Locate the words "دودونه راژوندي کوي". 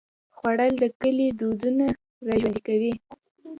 1.39-2.93